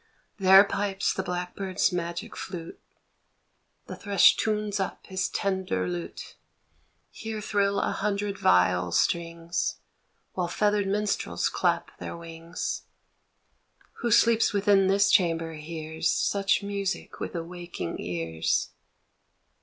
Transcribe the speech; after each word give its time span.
There 0.39 0.63
pipes 0.63 1.13
the 1.13 1.21
blackbird's 1.21 1.91
magic 1.91 2.35
flute, 2.35 2.81
The 3.85 3.95
thrush 3.95 4.35
tunes 4.35 4.79
up 4.79 5.05
his 5.05 5.29
tender 5.29 5.87
lute, 5.87 6.21
A 6.23 6.25
HOME 6.25 7.31
43 7.31 7.31
Here 7.31 7.41
thrill 7.41 7.79
a 7.79 7.91
hundred 7.91 8.39
viol 8.39 8.91
strings, 8.91 9.75
While 10.33 10.47
feathered 10.47 10.87
minstrels 10.87 11.49
clap 11.49 11.95
their 11.99 12.17
wings: 12.17 12.81
.Who 13.99 14.09
sleeps 14.09 14.53
within 14.53 14.87
this 14.87 15.11
chamber 15.11 15.53
hears 15.53 16.09
Such 16.09 16.63
music 16.63 17.19
with 17.19 17.35
awaking 17.35 17.99
ears. 17.99 18.71